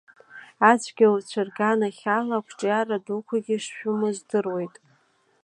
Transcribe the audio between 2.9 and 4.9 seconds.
дуқәагьы шшәымоу здыруеит.